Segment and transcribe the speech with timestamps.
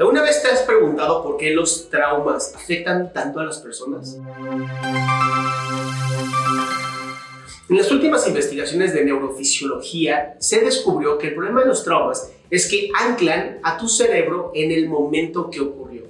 [0.00, 4.16] ¿Alguna vez te has preguntado por qué los traumas afectan tanto a las personas?
[7.68, 12.66] En las últimas investigaciones de neurofisiología se descubrió que el problema de los traumas es
[12.66, 16.04] que anclan a tu cerebro en el momento que ocurrió.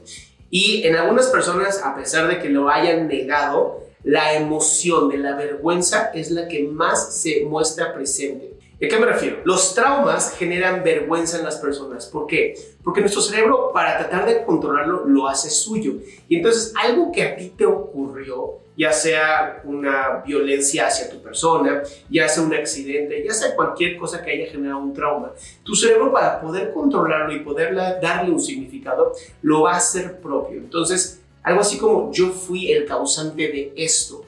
[0.50, 5.34] Y en algunas personas, a pesar de que lo hayan negado, la emoción de la
[5.34, 8.59] vergüenza es la que más se muestra presente.
[8.83, 9.42] ¿A qué me refiero?
[9.45, 12.06] Los traumas generan vergüenza en las personas.
[12.06, 12.55] ¿Por qué?
[12.83, 15.97] Porque nuestro cerebro, para tratar de controlarlo, lo hace suyo.
[16.28, 21.83] Y entonces, algo que a ti te ocurrió, ya sea una violencia hacia tu persona,
[22.08, 26.11] ya sea un accidente, ya sea cualquier cosa que haya generado un trauma, tu cerebro,
[26.11, 30.56] para poder controlarlo y poder darle un significado, lo va a hacer propio.
[30.56, 34.24] Entonces, algo así como yo fui el causante de esto.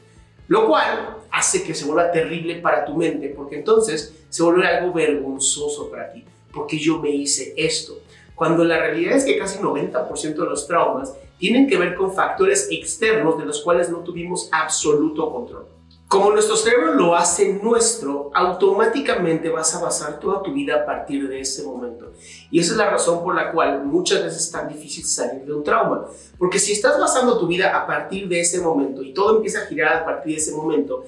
[0.53, 4.93] Lo cual hace que se vuelva terrible para tu mente, porque entonces se vuelve algo
[4.93, 8.01] vergonzoso para ti, porque yo me hice esto.
[8.35, 12.69] Cuando la realidad es que casi 90% de los traumas tienen que ver con factores
[12.71, 15.65] externos de los cuales no tuvimos absoluto control.
[16.13, 21.27] Como nuestro cerebro lo hace nuestro, automáticamente vas a basar toda tu vida a partir
[21.27, 22.13] de ese momento.
[22.51, 25.55] Y esa es la razón por la cual muchas veces es tan difícil salir de
[25.55, 26.05] un trauma.
[26.37, 29.65] Porque si estás basando tu vida a partir de ese momento y todo empieza a
[29.65, 31.03] girar a partir de ese momento,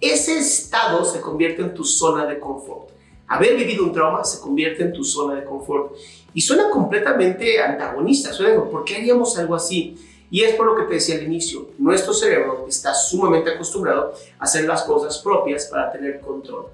[0.00, 2.88] ese estado se convierte en tu zona de confort.
[3.28, 5.94] Haber vivido un trauma se convierte en tu zona de confort.
[6.32, 9.98] Y suena completamente antagonista, suena ¿por qué haríamos algo así?
[10.30, 14.44] Y es por lo que te decía al inicio, nuestro cerebro está sumamente acostumbrado a
[14.44, 16.66] hacer las cosas propias para tener control.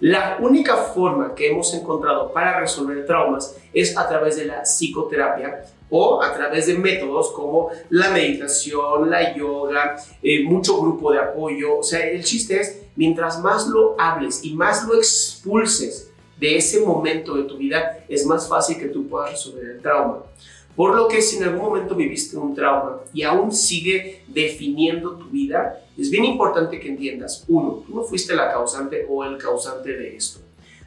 [0.00, 5.62] La única forma que hemos encontrado para resolver traumas es a través de la psicoterapia
[5.90, 11.78] o a través de métodos como la meditación, la yoga, eh, mucho grupo de apoyo.
[11.78, 16.80] O sea, el chiste es, mientras más lo hables y más lo expulses de ese
[16.80, 20.22] momento de tu vida, es más fácil que tú puedas resolver el trauma.
[20.76, 25.26] Por lo que si en algún momento viviste un trauma y aún sigue definiendo tu
[25.26, 29.92] vida, es bien importante que entiendas, uno, tú no fuiste la causante o el causante
[29.92, 30.40] de esto.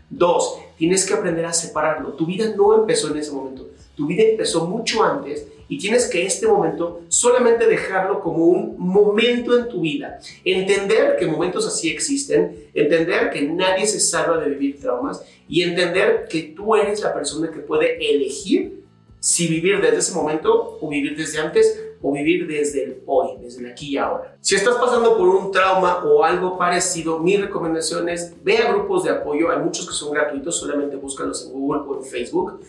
[0.10, 2.14] Dos, tienes que aprender a separarlo.
[2.14, 6.26] Tu vida no empezó en ese momento, tu vida empezó mucho antes y tienes que
[6.26, 10.20] este momento solamente dejarlo como un momento en tu vida.
[10.44, 16.28] Entender que momentos así existen, entender que nadie se salva de vivir traumas y entender
[16.30, 18.83] que tú eres la persona que puede elegir
[19.24, 23.62] si vivir desde ese momento o vivir desde antes o vivir desde el hoy, desde
[23.62, 24.38] el aquí y ahora.
[24.42, 29.06] Si estás pasando por un trauma o algo parecido, mi recomendación es ve a grupos
[29.06, 32.60] de apoyo, hay muchos que son gratuitos, solamente búscalos en Google o en Facebook.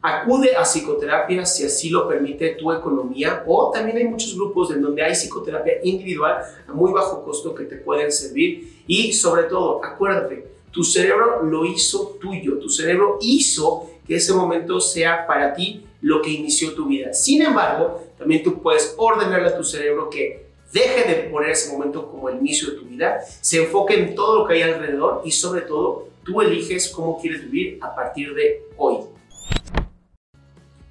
[0.00, 4.80] Acude a psicoterapia si así lo permite tu economía o también hay muchos grupos en
[4.80, 9.84] donde hay psicoterapia individual a muy bajo costo que te pueden servir y sobre todo,
[9.84, 15.86] acuérdate, tu cerebro lo hizo tuyo, tu cerebro hizo que ese momento sea para ti
[16.00, 17.14] lo que inició tu vida.
[17.14, 22.10] Sin embargo, también tú puedes ordenarle a tu cerebro que deje de poner ese momento
[22.10, 25.30] como el inicio de tu vida, se enfoque en todo lo que hay alrededor y
[25.30, 28.96] sobre todo tú eliges cómo quieres vivir a partir de hoy.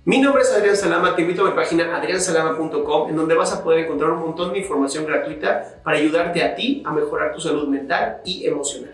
[0.05, 3.61] Mi nombre es Adrián Salama, te invito a mi página adriansalama.com en donde vas a
[3.61, 7.67] poder encontrar un montón de información gratuita para ayudarte a ti a mejorar tu salud
[7.67, 8.93] mental y emocional.